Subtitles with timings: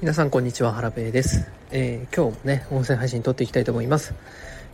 [0.00, 4.14] 皆さんこんにちはハラペーです、えー、今日もね音声配信撮っていきたいと思います、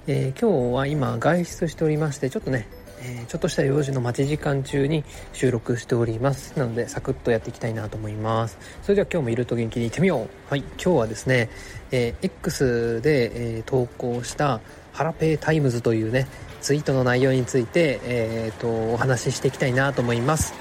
[0.06, 2.68] えー、今日は今外出しておりましてちょっとね、
[3.00, 5.02] えー、ちょっとした用事の待ち時間中に
[5.32, 6.56] 収録しております。
[6.56, 8.56] なのでサクッとやっていきたいなと思います。
[8.82, 10.28] それでは今日もいると元気にいってみよう。
[10.48, 11.50] はい今日はですね、
[11.90, 14.60] え X で、え投稿した
[14.92, 16.28] ハラペータイムズというね
[16.60, 20.54] ツイートの内容について、えーとお話ししていきたいなと思います。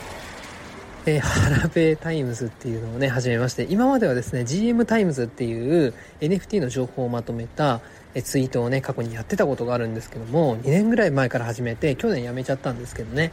[1.08, 7.82] えー、 ハラペタイムズっていうのをね、始めまして、今まではですね、GM タイムズっていう NFT の情報をまとめた
[8.24, 13.32] ツイートをね、過去にやってたことがあるんですけども、2年ぐらい前から始めて、去年やめちゃったんですけどね。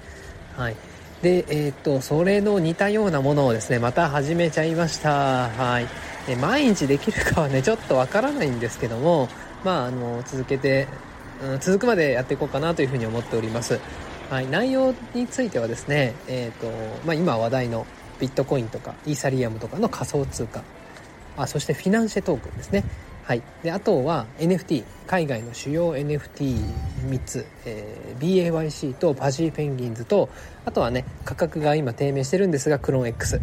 [0.56, 0.76] はい。
[1.22, 5.48] で、えー、っと、それの似たようなものをですね、また始めちゃいました。
[5.48, 5.86] はい。
[6.28, 9.28] え毎日できるかはね、ちょっとわからないんですけども、
[9.64, 10.88] まあ、あの、続けて、
[11.42, 13.80] うん、続くまでやっていこうかなというふうに思っております。
[14.32, 16.66] はい、内容についてはですね、えーと
[17.04, 17.86] まあ、今話題の
[18.18, 20.64] ビットコインとかイーサリアムとかの仮想通貨
[21.36, 22.82] あそしてフィナンシェトークンですね、
[23.24, 30.30] はい、であとは NFT 海外の主要 NFT3 つ、えー、BAYC とパジーペンギンズと
[30.64, 33.38] あとはね価格が今低迷してるんですがクローン X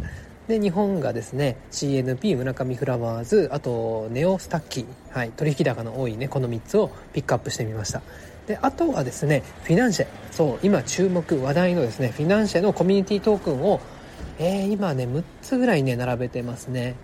[0.47, 8.01] で日本がですね CNP 村上フラワーズあとネオスタッキー、はい、取引高の多いねこの3つをピックアップしてみました。
[8.49, 10.07] であとはですねフィナンシェ。
[10.31, 13.79] そう今注目話題のですねフィナンシェのコミュニティトークンを、
[14.39, 16.95] えー、今ね6つぐらいね並べてますね。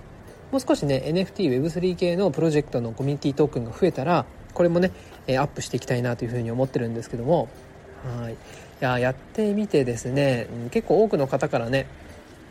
[0.51, 4.91] もう少しね NFTWeb3 系のプロジェクトのコミュニティトークンが増えたらこれもね
[5.27, 7.47] えアップしていきたいなというふうに思ってるんですけども。
[8.19, 8.33] はい。
[8.33, 8.37] い
[8.81, 11.87] ややってみてですね結構多くの方からね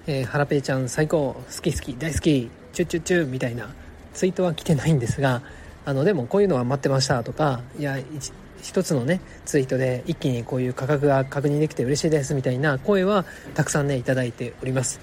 [0.07, 3.75] えー、ハラペイちゃん最高好き好き大好きチュチュチュみたいな
[4.13, 5.43] ツイートは来てないんですが
[5.87, 7.99] あのでもこういうのは待ってましたとかいや
[8.65, 15.01] 一つのねツイートで一気にこういう価格が確認できて嬉しいですみたいな声はたくさんね頂いております。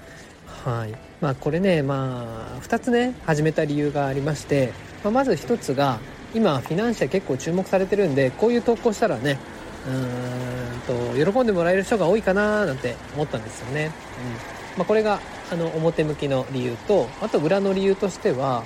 [0.64, 0.94] はい。
[1.20, 4.72] まあこれねまあ2つね始めた理由がありまして、
[5.04, 6.00] まあ、まず1つが
[6.34, 9.38] 今フィナンシェ結構注目されてるんでこういう投稿したらね
[9.86, 14.78] うんと喜んでもらえる人が多いかななんて思ったんですよね、うん。
[14.78, 15.20] まあ、これが
[15.52, 18.64] あの表向きの理由とあと裏の理由としては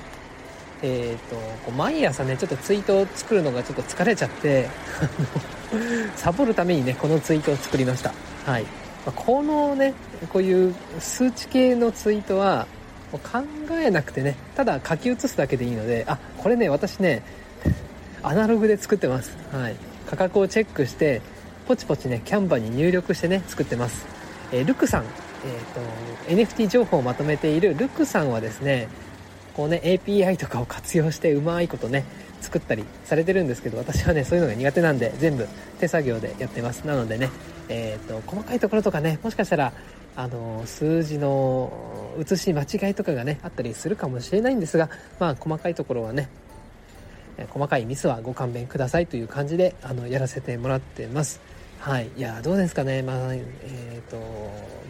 [0.89, 4.69] えーと、こう毎朝ねちょっとツイートを作るのがちょっと疲れちゃって
[6.15, 8.13] サボるためにねこのツイートを作りました。
[8.45, 8.67] はい、
[9.05, 9.95] このね
[10.33, 12.69] こういう数値系のツイートは
[13.11, 13.43] 考
[13.73, 17.23] えなくてねただ書き写すだけでいいのであこれね私ね
[18.23, 19.37] アナログで作ってます。
[19.53, 19.77] はい。
[20.09, 21.21] 価格をチェックして
[21.67, 24.07] ポチポチねキャンバに入力してね作ってます。
[24.53, 28.89] えー、ルクさん、えー、と NFT 情報をまとめているルクさんはですね
[29.57, 32.05] こうね API とかを活用してうまいことね
[32.43, 35.49] 作ったりされてるんですけど私はねそういうのが苦手なんで全部
[35.81, 36.87] 手作業でやってます。
[36.87, 37.31] なのでね
[37.71, 39.73] えっ、ー、と細かいところとかねもしかしたら
[40.15, 46.29] あの数字の写し間違いとかがねあったりするかもしれないんですがまあ細かいところはね
[47.49, 51.41] 細かいミスはご勘弁くださいという感じであのやらせてもらってます。
[51.79, 52.11] はい。
[52.17, 53.03] いやどうですかね。
[53.03, 54.19] まあえっ、ー、と、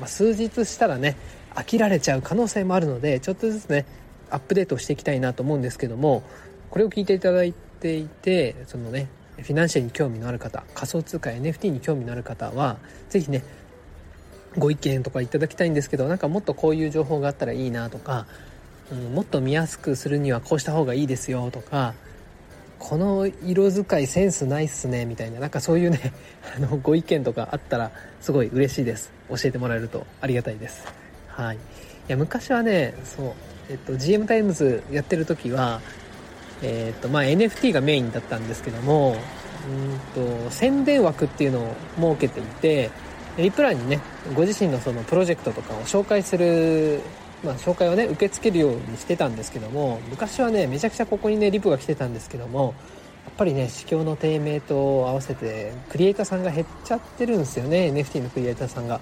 [0.00, 1.16] まあ、数日したらね
[1.54, 3.86] 飽きられちゃう可能性もあるのでちょっとずつね
[4.30, 6.22] アップデートしていきたいなと思うんですけども
[6.70, 12.78] これを聞いていただいていてそのねフィナンシェに興味のある方仮想通貨 NFT に興味のある方は
[13.10, 13.44] 是非ね
[14.56, 18.26] ご意見とかいただきたいんですけどなんかもっとこういう情報があったらいいなとか、
[18.90, 21.94] うん、もっと見やすくするにはこうした方がいいですよとか
[22.78, 26.12] この色使いセンスないっすねみたいななんかそういうね
[26.56, 29.10] あのご意見とかあったらすごい嬉しいです。
[29.28, 30.84] 教えてもらえるとありがたいです。
[31.28, 31.58] はい。
[32.08, 33.32] や昔はねそう
[33.68, 35.80] えっと、GM タイムズやってる時は、
[36.62, 39.16] えっとまあ、NFT がメインだったんですけども
[40.14, 42.90] うんと宣伝枠っていうのを設けていて
[43.36, 44.00] リプ欄にね
[44.34, 47.00] ご自身のそのプロジェクトとかを紹介する、
[47.44, 52.74] まあ、紹介をね受け付けるようにしてたんですけども昔はねめちゃくちゃここにねリプが来てたんですけども
[53.24, 59.00] やっぱりね市況の低迷と合わせてクリエイターさんが減っちゃってるんですよね NFT のクリエイターさんが。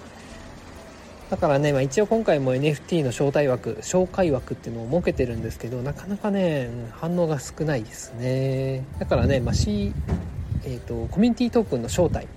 [1.35, 8.85] だからね、まあ、一応今回も NFT の招待枠紹介枠っていうのを設けてるんですけどなかなかね反応が少ないですね。
[9.01, 9.93] だからね、まあ C
[10.63, 12.29] えーと、コミュニティトークンの招待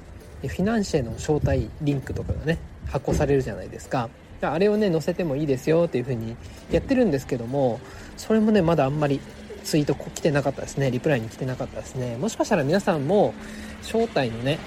[0.41, 2.57] フィナンシェの招待リンクとかがね
[2.87, 4.09] 発行されるじゃないですか。
[4.41, 6.35] あれをね載せてもいいですよっていう風に
[6.71, 7.79] やってるんですけども
[8.17, 9.19] それもねまだあんまり
[9.63, 12.17] ツイート来てなかったですねリプライに来てなかったですね。
[12.17, 13.35] もしかしたら皆さんも
[13.83, 14.57] 招待のね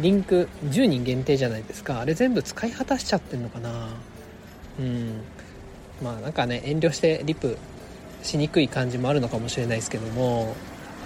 [0.00, 2.00] リンク10人限定じゃないですか。
[2.00, 3.88] あれ全部使い果たしちゃってんのかな。
[4.80, 5.20] うん。
[6.02, 7.56] まあなんかね遠慮してリプ
[8.22, 10.54] しにくい感じもあるのかもしれないですけども。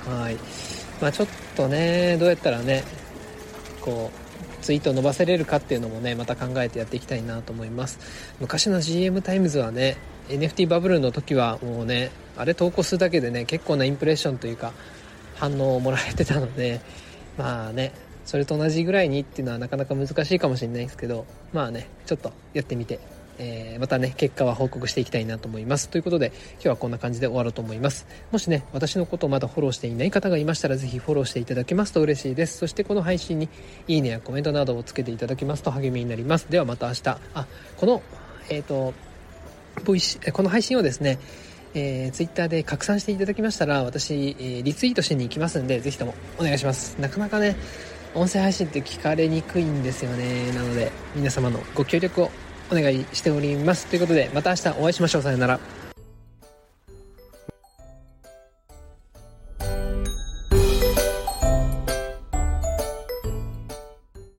[0.07, 0.37] はい。
[1.01, 2.83] まあちょっとねどうやったらね
[3.83, 4.11] こ
[4.61, 7.99] うツイート伸ばせれるかっていうのもねまた考えてやっていきたいなと思います。
[8.41, 9.97] 昔の GM タイムズはね
[10.29, 14.73] NFT バブルの時はもうねあれ投稿するだけでね結構なインプレッションというか
[15.37, 16.81] 反応をもらえてたので
[17.37, 17.93] まあね
[18.29, 23.01] それと同じぐらいにっていうのはなかなか難しいかもしれないですけどまあねちょっとやってみて
[23.41, 25.89] えー、またね、結果は報告していきたいなと思います。
[25.89, 28.05] ということで、今日はこんな感じで終わろうと思います。
[28.33, 32.59] もしね、私のことをまだフォローしていない方がいましたら、ぜひフォローしていただけますと嬉しいです。
[32.59, 33.49] そしてこの配信に
[33.87, 36.51] いいねやコメントなどをつけていただきますと励みになります。
[36.51, 37.47] ではまた明日、あ、
[37.77, 38.03] この、
[38.51, 38.93] えっ、ー、と、
[39.85, 41.21] ボイシこの配信をですね、
[41.75, 46.97] えー、ツイッターで拡散していただきましたら、私、えー、リツイートしに行きますんで、ぜひともお願いします。
[46.99, 47.55] なかなかね、
[48.15, 50.53] 音声配信って聞かれにくいんですよね。
[50.53, 52.31] なので、皆様のご協力を
[52.71, 53.87] お願いしております。
[53.87, 55.23] ということで、また明日お会いしましょう。
[55.23, 55.88] さよなら。